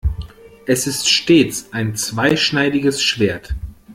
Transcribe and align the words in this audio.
Es 0.65 0.87
ist 0.87 1.07
stets 1.07 1.71
ein 1.73 1.95
zweischneidiges 1.95 3.03
Schwert. 3.03 3.53